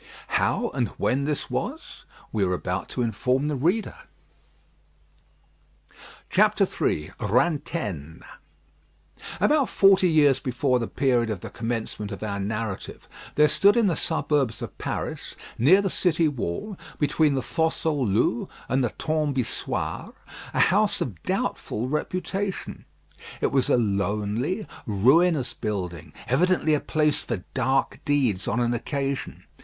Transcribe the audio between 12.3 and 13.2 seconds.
narrative,